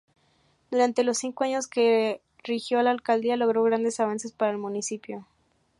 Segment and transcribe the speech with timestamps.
[0.71, 5.27] Durante los cinco años que rigió la alcaldía, logró grandes avances para el municipio.